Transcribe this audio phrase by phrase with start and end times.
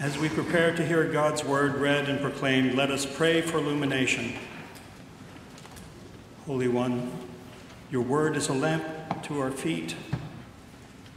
[0.00, 4.32] As we prepare to hear God's word read and proclaimed, let us pray for illumination.
[6.46, 7.10] Holy One,
[7.90, 8.84] your word is a lamp
[9.24, 9.96] to our feet.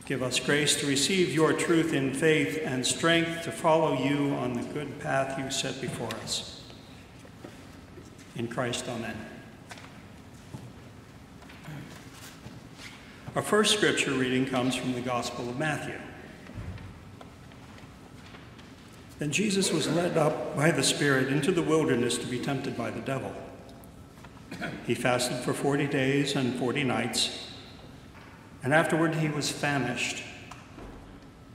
[0.08, 4.56] Give us grace to receive your truth in faith and strength to follow you on
[4.56, 6.64] the good path you set before us.
[8.36, 9.16] In Christ, amen.
[13.36, 16.00] Our first scripture reading comes from the Gospel of Matthew.
[19.22, 22.90] Then Jesus was led up by the Spirit into the wilderness to be tempted by
[22.90, 23.32] the devil.
[24.88, 27.52] He fasted for 40 days and 40 nights,
[28.64, 30.24] and afterward he was famished.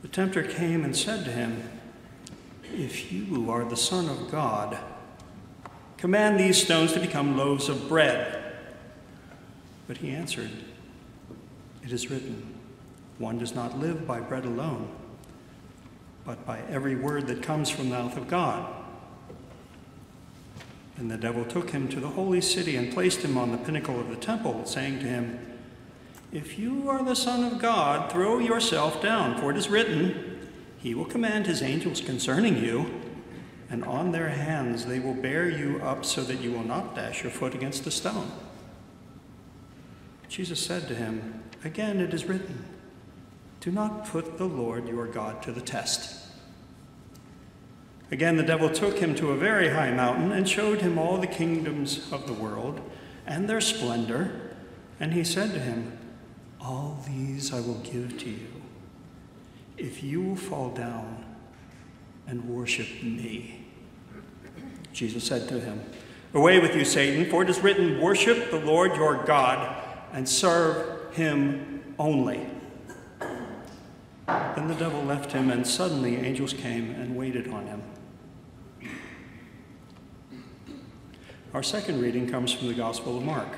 [0.03, 1.69] The tempter came and said to him,
[2.73, 4.79] If you are the Son of God,
[5.97, 8.55] command these stones to become loaves of bread.
[9.89, 10.53] But he answered,
[11.83, 12.61] It is written,
[13.19, 14.89] One does not live by bread alone
[16.27, 18.75] but by every word that comes from the mouth of God.
[20.99, 24.01] And the devil took him to the holy city and placed him on the pinnacle
[24.01, 25.39] of the temple, saying to him,
[26.33, 30.95] If you are the Son of God, throw yourself down, for it is written, He
[30.95, 33.01] will command His angels concerning you,
[33.69, 37.23] and on their hands they will bear you up so that you will not dash
[37.23, 38.31] your foot against a stone.
[40.29, 42.65] Jesus said to him, Again it is written,
[43.61, 46.27] do not put the Lord your God to the test.
[48.11, 51.27] Again, the devil took him to a very high mountain and showed him all the
[51.27, 52.81] kingdoms of the world
[53.27, 54.55] and their splendor.
[55.01, 55.99] And he said to him,
[56.61, 58.57] All these I will give to you
[59.77, 61.25] if you will fall down
[62.27, 63.67] and worship me.
[64.93, 65.81] Jesus said to him,
[66.33, 69.83] Away with you, Satan, for it is written, Worship the Lord your God
[70.13, 72.47] and serve him only.
[74.27, 77.83] Then the devil left him, and suddenly angels came and waited on him.
[81.55, 83.49] Our second reading comes from the Gospel of Mark.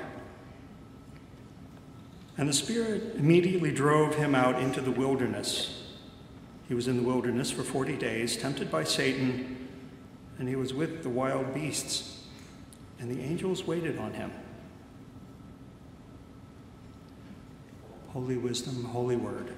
[2.37, 5.83] And the Spirit immediately drove him out into the wilderness.
[6.67, 9.67] He was in the wilderness for 40 days, tempted by Satan,
[10.37, 12.23] and he was with the wild beasts,
[12.99, 14.31] and the angels waited on him.
[18.09, 19.53] Holy wisdom, holy word.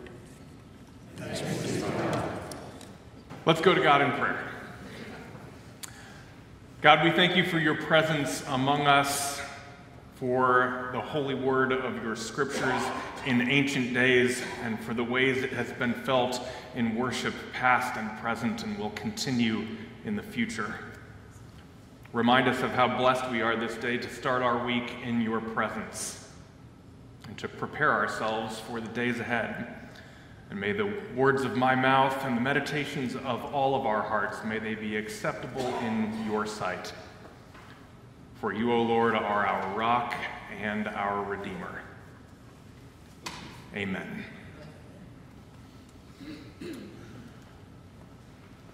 [3.46, 4.52] Let's go to God in prayer.
[6.82, 9.42] God, we thank you for your presence among us,
[10.16, 12.82] for the holy word of your scriptures
[13.26, 16.42] in ancient days, and for the ways it has been felt
[16.76, 19.68] in worship past and present and will continue
[20.06, 20.76] in the future.
[22.14, 25.40] Remind us of how blessed we are this day to start our week in your
[25.40, 26.30] presence
[27.28, 29.81] and to prepare ourselves for the days ahead.
[30.52, 34.44] And may the words of my mouth and the meditations of all of our hearts,
[34.44, 36.92] may they be acceptable in your sight.
[38.36, 40.14] For you, O Lord, are our rock
[40.62, 41.82] and our Redeemer.
[43.74, 44.26] Amen.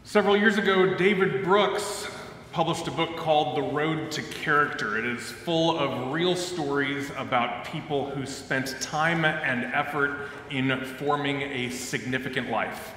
[0.04, 2.08] Several years ago, David Brooks
[2.58, 4.98] published a book called The Road to Character.
[4.98, 11.44] It is full of real stories about people who spent time and effort in forming
[11.44, 12.96] a significant life.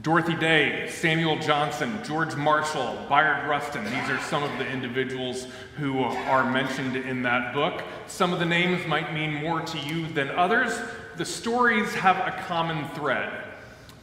[0.00, 6.02] Dorothy Day, Samuel Johnson, George Marshall, Bayard Rustin, these are some of the individuals who
[6.02, 7.82] are mentioned in that book.
[8.06, 10.80] Some of the names might mean more to you than others.
[11.18, 13.43] The stories have a common thread.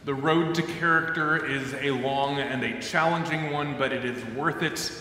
[0.03, 4.63] The road to character is a long and a challenging one, but it is worth
[4.63, 4.91] it.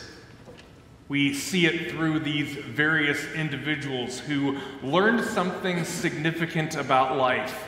[1.08, 7.64] We see it through these various individuals who learned something significant about life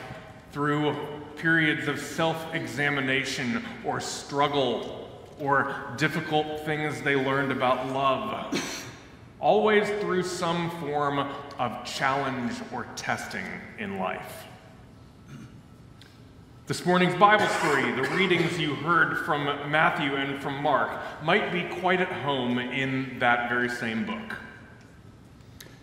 [0.51, 0.95] through
[1.35, 8.87] periods of self examination or struggle or difficult things they learned about love.
[9.39, 11.17] Always through some form
[11.57, 13.45] of challenge or testing
[13.79, 14.45] in life.
[16.65, 21.63] This morning's Bible story, the readings you heard from Matthew and from Mark, might be
[21.81, 24.37] quite at home in that very same book.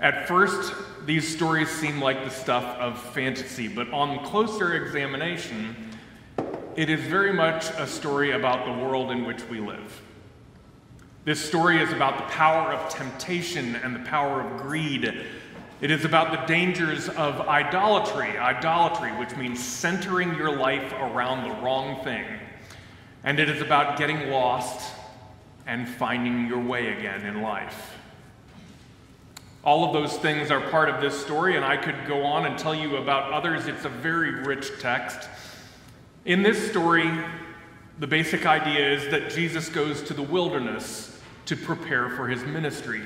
[0.01, 0.73] At first,
[1.05, 5.77] these stories seem like the stuff of fantasy, but on closer examination,
[6.77, 10.01] it is very much a story about the world in which we live.
[11.27, 15.27] This story is about the power of temptation and the power of greed
[15.81, 21.63] it is about the dangers of idolatry, idolatry, which means centering your life around the
[21.63, 22.27] wrong thing.
[23.25, 24.93] And it is about getting lost
[25.67, 27.95] and finding your way again in life.
[29.63, 32.59] All of those things are part of this story, and I could go on and
[32.59, 33.67] tell you about others.
[33.67, 35.29] It's a very rich text.
[36.25, 37.11] In this story,
[38.01, 43.03] The basic idea is that Jesus goes to the wilderness to prepare for his ministry.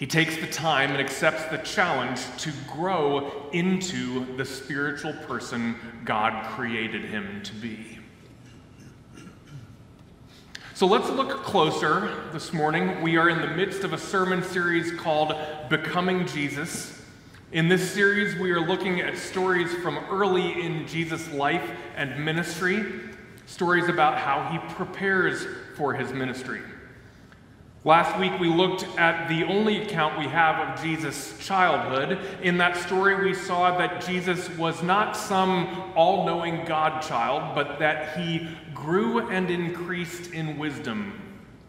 [0.00, 5.76] He takes the time and accepts the challenge to grow into the spiritual person
[6.06, 7.98] God created him to be.
[10.72, 13.02] So let's look closer this morning.
[13.02, 15.34] We are in the midst of a sermon series called
[15.68, 16.98] Becoming Jesus.
[17.52, 22.86] In this series, we are looking at stories from early in Jesus' life and ministry,
[23.44, 25.44] stories about how he prepares
[25.76, 26.62] for his ministry.
[27.82, 32.18] Last week, we looked at the only account we have of Jesus' childhood.
[32.42, 37.78] In that story, we saw that Jesus was not some all knowing God child, but
[37.78, 41.22] that he grew and increased in wisdom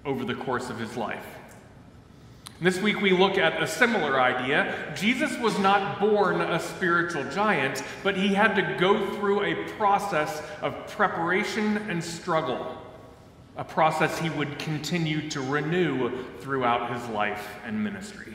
[0.04, 1.26] over the course of his life.
[2.60, 4.94] This week, we look at a similar idea.
[4.94, 10.44] Jesus was not born a spiritual giant, but he had to go through a process
[10.62, 12.81] of preparation and struggle
[13.58, 18.34] a process he would continue to renew throughout his life and ministry.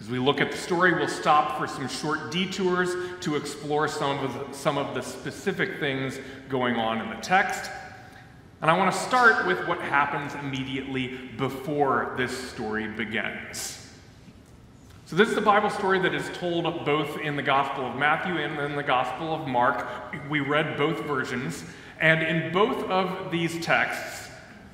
[0.00, 4.18] As we look at the story, we'll stop for some short detours to explore some
[4.24, 7.70] of the, some of the specific things going on in the text.
[8.62, 13.86] And I want to start with what happens immediately before this story begins.
[15.06, 18.36] So, this is the Bible story that is told both in the Gospel of Matthew
[18.36, 19.86] and in the Gospel of Mark.
[20.28, 21.64] We read both versions.
[22.00, 24.28] And in both of these texts,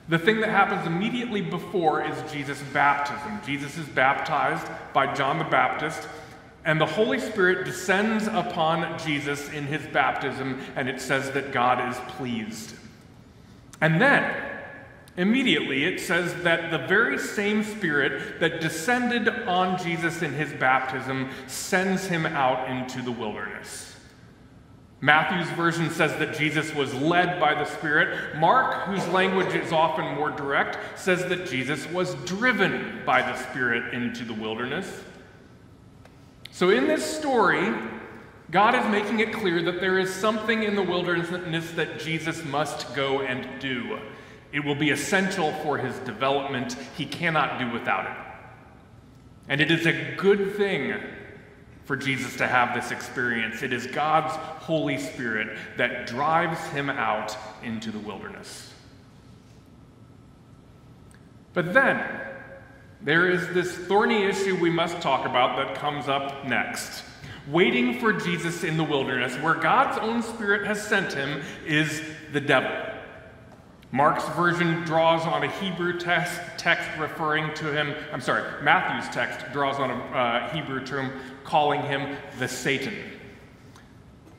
[0.09, 3.41] the thing that happens immediately before is Jesus' baptism.
[3.47, 6.07] Jesus is baptized by John the Baptist,
[6.67, 11.91] and the Holy Spirit descends upon Jesus in his baptism, and it says that God
[11.91, 12.75] is pleased.
[13.81, 14.35] And then,
[15.17, 21.31] immediately, it says that the very same Spirit that descended on Jesus in his baptism
[21.47, 23.94] sends him out into the wilderness.
[25.05, 28.39] Matthew's version says that Jesus was led by the Spirit.
[28.39, 33.93] Mark, whose language is often more direct, says that Jesus was driven by the Spirit
[33.93, 35.03] into the wilderness.
[36.51, 37.75] So, in this story,
[38.51, 42.95] God is making it clear that there is something in the wilderness that Jesus must
[42.95, 43.99] go and do.
[44.53, 46.79] It will be essential for his development.
[46.97, 48.17] He cannot do without it.
[49.51, 50.95] And it is a good thing
[51.85, 53.63] for Jesus to have this experience.
[53.63, 54.35] It is God's
[54.65, 58.73] Holy Spirit that drives him out into the wilderness.
[61.53, 62.03] But then,
[63.03, 67.05] there is this thorny issue we must talk about that comes up next.
[67.49, 72.03] Waiting for Jesus in the wilderness, where God's own Spirit has sent him, is
[72.33, 72.94] the devil.
[73.95, 79.47] Mark's version draws on a Hebrew text, text referring to him, I'm sorry, Matthew's text
[79.53, 81.13] draws on a uh, Hebrew term
[81.45, 82.97] calling him the Satan.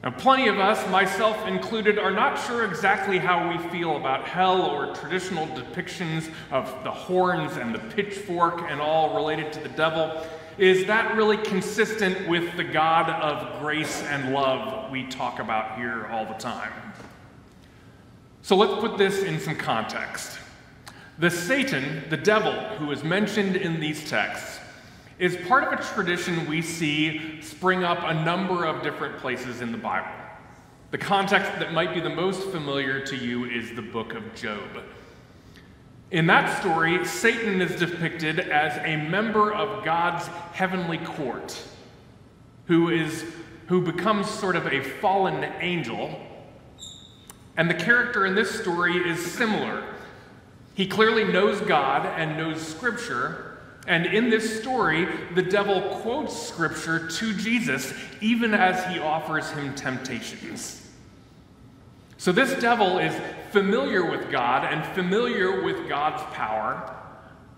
[0.04, 4.62] Now, plenty of us, myself included, are not sure exactly how we feel about hell
[4.62, 10.22] or traditional depictions of the horns and the pitchfork and all related to the devil.
[10.58, 16.08] Is that really consistent with the God of grace and love we talk about here
[16.08, 16.74] all the time?
[18.46, 20.38] So let's put this in some context.
[21.18, 24.60] The Satan, the devil, who is mentioned in these texts,
[25.18, 29.72] is part of a tradition we see spring up a number of different places in
[29.72, 30.12] the Bible.
[30.92, 34.84] The context that might be the most familiar to you is the book of Job.
[36.12, 41.60] In that story, Satan is depicted as a member of God's heavenly court
[42.68, 43.26] who is
[43.70, 46.22] who becomes sort of a fallen angel.
[47.58, 49.84] And the character in this story is similar.
[50.74, 53.46] He clearly knows God and knows scripture,
[53.88, 59.76] and in this story, the devil quotes scripture to Jesus even as he offers him
[59.76, 60.82] temptations.
[62.18, 63.14] So, this devil is
[63.52, 66.96] familiar with God and familiar with God's power,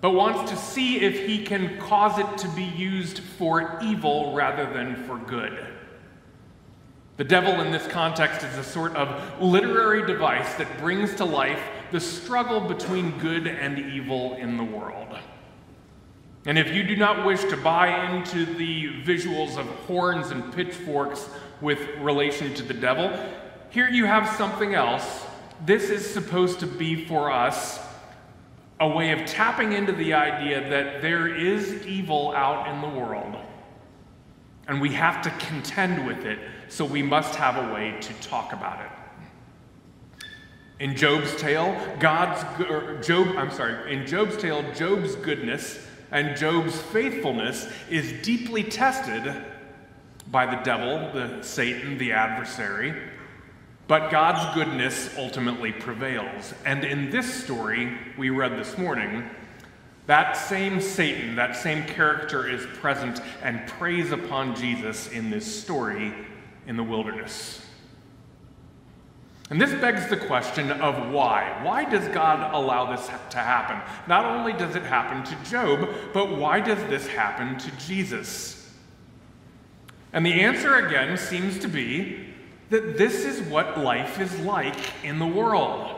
[0.01, 4.71] but wants to see if he can cause it to be used for evil rather
[4.71, 5.76] than for good.
[7.17, 11.59] The devil in this context is a sort of literary device that brings to life
[11.91, 15.17] the struggle between good and evil in the world.
[16.45, 21.27] And if you do not wish to buy into the visuals of horns and pitchforks
[21.59, 23.11] with relation to the devil,
[23.71, 25.25] here you have something else.
[25.65, 27.79] This is supposed to be for us
[28.79, 33.35] a way of tapping into the idea that there is evil out in the world.
[34.67, 38.53] And we have to contend with it, so we must have a way to talk
[38.53, 38.91] about it.
[40.79, 45.79] In Job's tale, God's er, Job, I'm sorry, in Job's tale, Job's goodness
[46.11, 49.33] and Job's faithfulness is deeply tested
[50.29, 52.93] by the devil, the Satan, the adversary.
[53.87, 56.53] But God's goodness ultimately prevails.
[56.65, 59.29] And in this story we read this morning,
[60.07, 66.13] that same Satan, that same character is present and preys upon Jesus in this story
[66.65, 67.61] in the wilderness.
[69.49, 71.57] And this begs the question of why.
[71.63, 73.81] Why does God allow this to happen?
[74.07, 78.69] Not only does it happen to Job, but why does this happen to Jesus?
[80.11, 82.25] And the answer again seems to be
[82.69, 85.95] that this is what life is like in the world.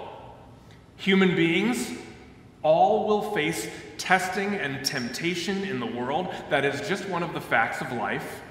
[0.97, 1.91] Human beings
[2.61, 6.33] all will face testing and temptation in the world.
[6.49, 8.41] That is just one of the facts of life.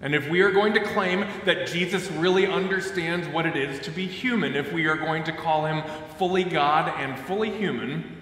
[0.00, 3.90] And if we are going to claim that Jesus really understands what it is to
[3.90, 5.82] be human, if we are going to call him
[6.16, 8.16] fully God and fully human,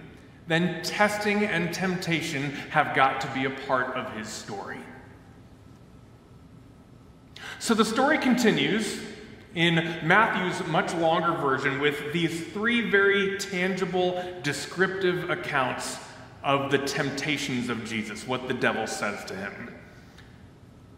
[0.49, 4.81] then testing and temptation have got to be a part of his story.
[7.61, 9.01] So the story continues
[9.55, 15.99] in Matthew's much longer version with these three very tangible, descriptive accounts
[16.43, 19.75] of the temptations of Jesus, what the devil says to him.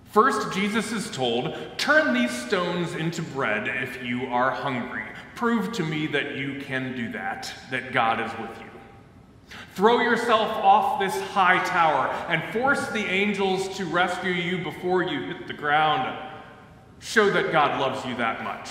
[0.04, 5.04] First, Jesus is told, Turn these stones into bread if you are hungry.
[5.37, 8.71] Prove to me that you can do that, that God is with you.
[9.75, 15.23] Throw yourself off this high tower and force the angels to rescue you before you
[15.23, 16.16] hit the ground.
[17.00, 18.69] Show that God loves you that much.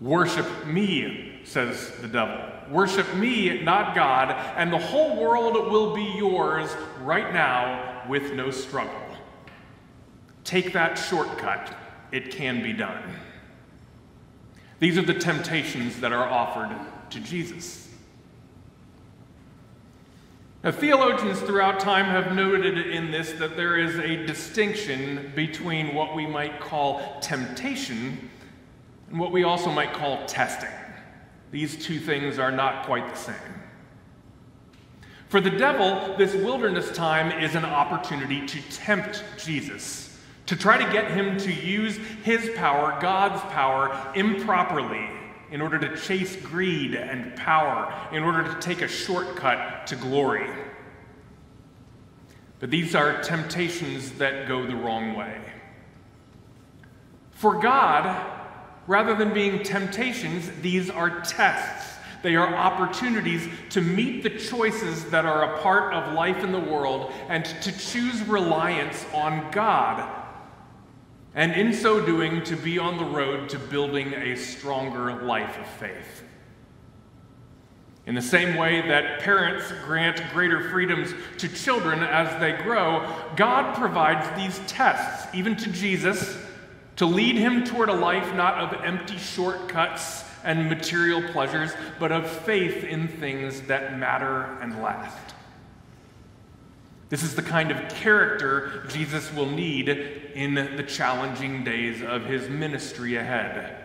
[0.00, 2.40] Worship me, says the devil.
[2.70, 6.70] Worship me, not God, and the whole world will be yours
[7.02, 8.92] right now with no struggle.
[10.44, 11.74] Take that shortcut,
[12.12, 13.02] it can be done.
[14.78, 16.76] These are the temptations that are offered
[17.10, 17.83] to Jesus.
[20.64, 26.16] Now, theologians throughout time have noted in this that there is a distinction between what
[26.16, 28.30] we might call temptation
[29.10, 30.70] and what we also might call testing.
[31.50, 33.34] These two things are not quite the same.
[35.28, 40.90] For the devil, this wilderness time is an opportunity to tempt Jesus, to try to
[40.90, 45.10] get him to use his power, God's power, improperly
[45.54, 50.50] in order to chase greed and power, in order to take a shortcut to glory.
[52.58, 55.40] But these are temptations that go the wrong way.
[57.30, 58.26] For God,
[58.88, 62.00] rather than being temptations, these are tests.
[62.24, 66.58] They are opportunities to meet the choices that are a part of life in the
[66.58, 70.23] world and to choose reliance on God
[71.34, 75.66] and in so doing, to be on the road to building a stronger life of
[75.66, 76.22] faith.
[78.06, 83.74] In the same way that parents grant greater freedoms to children as they grow, God
[83.74, 86.38] provides these tests, even to Jesus,
[86.96, 92.30] to lead him toward a life not of empty shortcuts and material pleasures, but of
[92.30, 95.34] faith in things that matter and last.
[97.14, 102.48] This is the kind of character Jesus will need in the challenging days of his
[102.48, 103.84] ministry ahead.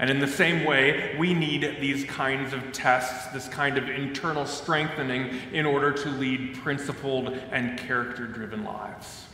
[0.00, 4.44] And in the same way, we need these kinds of tests, this kind of internal
[4.44, 9.26] strengthening, in order to lead principled and character driven lives.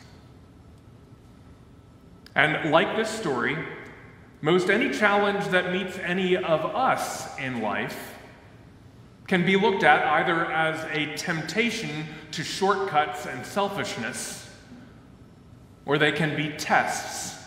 [2.35, 3.57] And like this story,
[4.43, 8.18] most any challenge that meets any of us in life
[9.29, 14.51] can be looked at either as a temptation to shortcuts and selfishness,
[15.85, 17.39] or they can be tests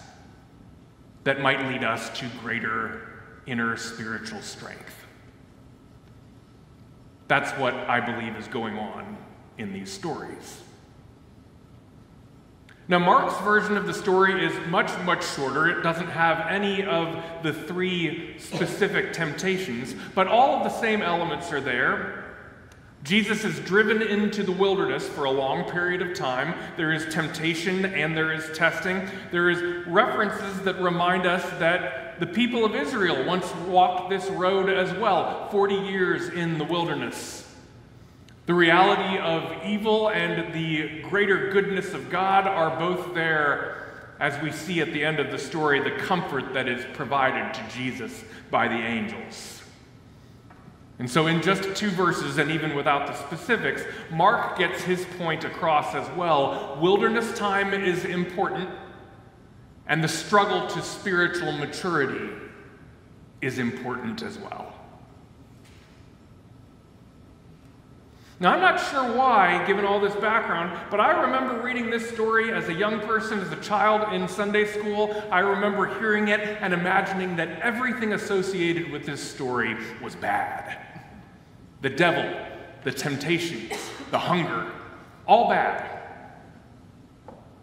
[1.24, 4.96] that might lead us to greater inner spiritual strength.
[7.28, 9.18] That's what I believe is going on
[9.58, 10.62] in these stories.
[12.88, 15.70] Now, Mark's version of the story is much, much shorter.
[15.70, 21.52] It doesn't have any of the three specific temptations, but all of the same elements
[21.54, 22.26] are there.
[23.04, 26.54] Jesus is driven into the wilderness for a long period of time.
[26.78, 29.10] There is temptation and there is testing.
[29.32, 34.70] There is references that remind us that the people of Israel once walked this road
[34.70, 37.51] as well, 40 years in the wilderness.
[38.48, 43.82] The reality of evil and the greater goodness of God are both there
[44.20, 47.76] as we see at the end of the story the comfort that is provided to
[47.76, 49.62] Jesus by the angels.
[51.00, 53.82] And so, in just two verses, and even without the specifics,
[54.12, 56.78] Mark gets his point across as well.
[56.80, 58.70] Wilderness time is important,
[59.88, 62.30] and the struggle to spiritual maturity
[63.42, 64.76] is important as well.
[68.42, 72.52] Now, I'm not sure why, given all this background, but I remember reading this story
[72.52, 75.24] as a young person, as a child in Sunday school.
[75.30, 80.76] I remember hearing it and imagining that everything associated with this story was bad.
[81.84, 82.36] The devil,
[82.84, 83.80] the temptations,
[84.10, 84.72] the hunger,
[85.28, 86.00] all bad.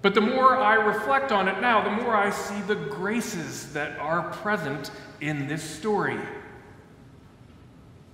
[0.00, 3.98] But the more I reflect on it now, the more I see the graces that
[3.98, 6.20] are present in this story.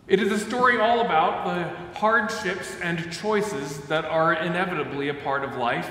[0.06, 5.44] It is a story all about the hardships and choices that are inevitably a part
[5.44, 5.90] of life.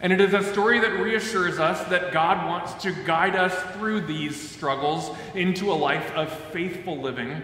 [0.00, 4.02] And it is a story that reassures us that God wants to guide us through
[4.02, 7.42] these struggles into a life of faithful living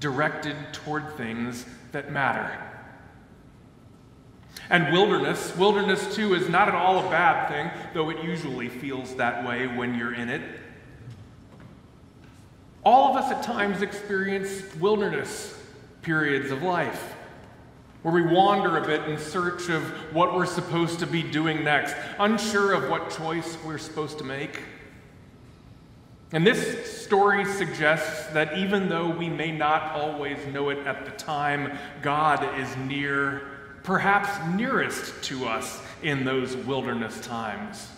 [0.00, 2.58] directed toward things that matter.
[4.70, 9.14] And wilderness, wilderness too, is not at all a bad thing, though it usually feels
[9.16, 10.42] that way when you're in it.
[12.86, 15.60] All of us at times experience wilderness
[16.02, 17.16] periods of life
[18.02, 19.82] where we wander a bit in search of
[20.14, 24.62] what we're supposed to be doing next, unsure of what choice we're supposed to make.
[26.30, 31.10] And this story suggests that even though we may not always know it at the
[31.10, 33.48] time, God is near,
[33.82, 37.88] perhaps nearest to us in those wilderness times.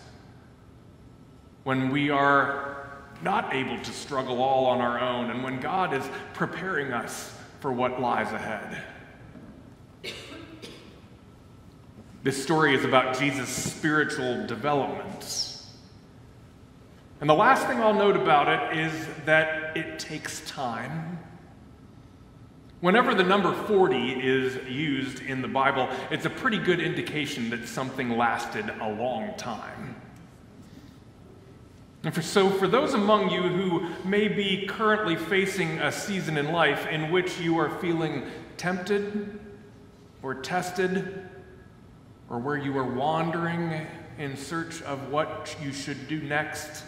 [1.65, 2.88] When we are
[3.23, 7.73] not able to struggle all on our own, and when God is preparing us for
[7.73, 8.83] what lies ahead.
[12.23, 15.57] This story is about Jesus' spiritual development.
[17.21, 18.93] And the last thing I'll note about it is
[19.25, 21.19] that it takes time.
[22.81, 27.67] Whenever the number 40 is used in the Bible, it's a pretty good indication that
[27.67, 29.97] something lasted a long time.
[32.05, 36.53] And for, so, for those among you who may be currently facing a season in
[36.53, 38.25] life in which you are feeling
[38.57, 39.41] tempted
[40.23, 41.29] or tested,
[42.29, 43.87] or where you are wandering
[44.19, 46.85] in search of what you should do next,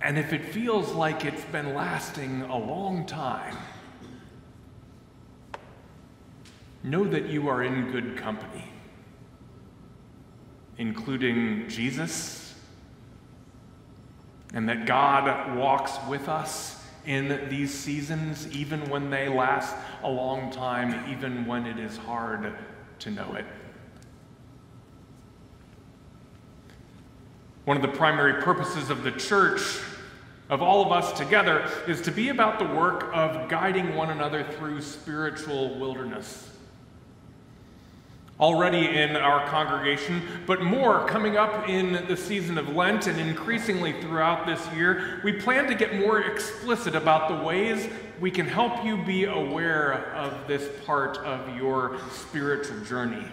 [0.00, 3.56] and if it feels like it's been lasting a long time,
[6.84, 8.64] know that you are in good company,
[10.76, 12.47] including Jesus
[14.54, 20.50] and that God walks with us in these seasons, even when they last a long
[20.50, 22.54] time, even when it is hard
[23.00, 23.44] to know it.
[27.64, 29.80] One of the primary purposes of the church,
[30.48, 34.44] of all of us together, is to be about the work of guiding one another
[34.58, 36.50] through spiritual wilderness
[38.40, 44.00] already in our congregation, but more coming up in the season of Lent and increasingly
[44.00, 45.20] throughout this year.
[45.24, 47.88] We plan to get more explicit about the ways
[48.20, 53.24] we can help you be aware of this part of your spiritual journey.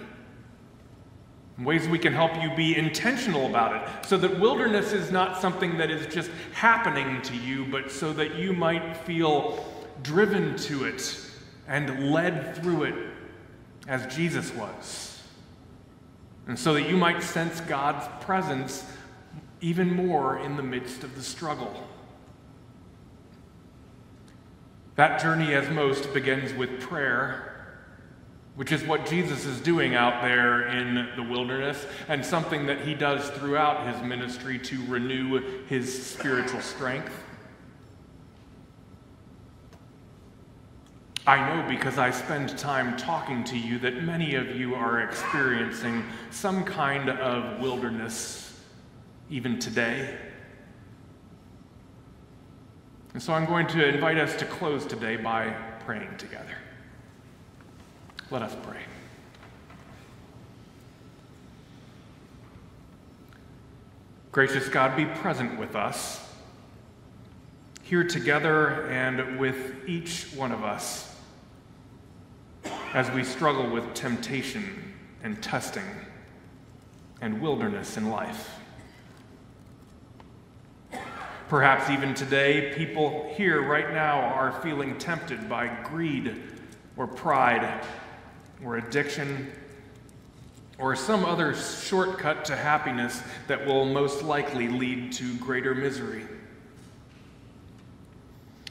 [1.60, 5.78] Ways we can help you be intentional about it so that wilderness is not something
[5.78, 9.66] that is just happening to you, but so that you might feel
[10.04, 11.18] driven to it
[11.68, 13.15] and led through it
[13.88, 15.22] as Jesus was.
[16.48, 18.86] And so that you might sense God's presence
[19.62, 21.88] even more in the midst of the struggle.
[24.96, 27.52] That journey, as most, begins with prayer,
[28.56, 32.94] which is what Jesus is doing out there in the wilderness, and something that he
[32.94, 37.12] does throughout his ministry to renew his spiritual strength.
[41.28, 46.04] I know because I spend time talking to you that many of you are experiencing
[46.30, 48.62] some kind of wilderness
[49.32, 50.16] even today.
[53.14, 55.50] And so I'm going to invite us to close today by
[55.84, 56.58] praying together.
[58.30, 58.82] Let us pray.
[64.32, 66.24] Gracious God, be present with us,
[67.82, 71.15] here together and with each one of us
[72.96, 75.84] as we struggle with temptation and testing
[77.20, 78.58] and wilderness in life.
[81.50, 86.42] Perhaps even today, people here right now are feeling tempted by greed
[86.96, 87.84] or pride
[88.64, 89.52] or addiction
[90.78, 96.24] or some other shortcut to happiness that will most likely lead to greater misery.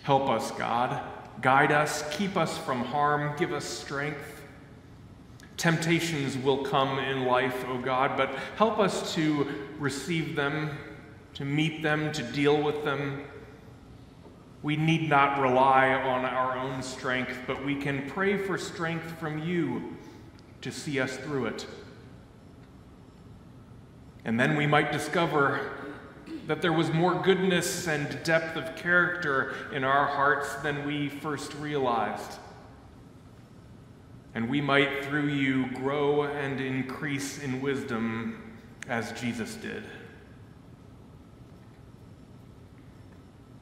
[0.02, 4.42] Help us, God Guide us, keep us from harm, give us strength.
[5.56, 9.46] Temptations will come in life, O oh God, but help us to
[9.78, 10.70] receive them,
[11.34, 13.24] to meet them, to deal with them,
[14.62, 19.38] We need not rely on our own strength, but we can pray for strength from
[19.42, 19.98] you
[20.62, 21.66] to see us through it.
[24.24, 25.83] And then we might discover
[26.46, 31.54] that there was more goodness and depth of character in our hearts than we first
[31.54, 32.38] realized.
[34.34, 39.84] And we might, through you, grow and increase in wisdom as Jesus did.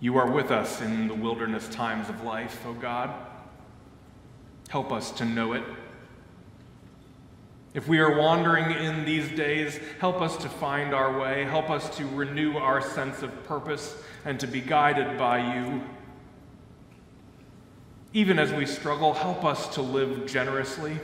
[0.00, 3.14] You are with us in the wilderness times of life, O oh God.
[4.68, 5.62] Help us to know it.
[7.74, 11.44] If we are wandering in these days, help us to find our way.
[11.44, 15.82] Help us to renew our sense of purpose and to be guided by you.
[18.12, 20.98] Even as we struggle, help us to live generously,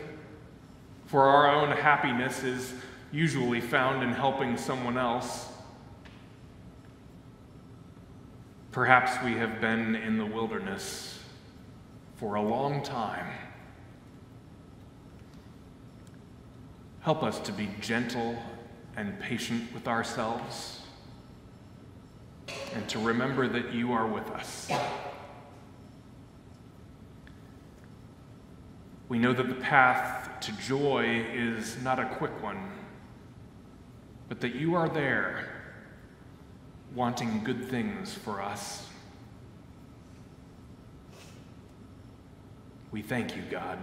[1.07, 2.75] for our own happiness is
[3.13, 5.49] usually found in helping someone else.
[8.73, 11.19] Perhaps we have been in the wilderness
[12.17, 13.27] for a long time.
[17.09, 18.37] Help us to be gentle
[18.95, 20.83] and patient with ourselves
[22.75, 24.71] and to remember that you are with us.
[29.09, 32.73] We know that the path to joy is not a quick one,
[34.29, 35.49] but that you are there
[36.95, 38.87] wanting good things for us.
[42.91, 43.79] We thank you, God.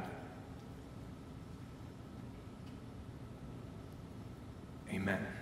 [4.94, 5.35] Amen.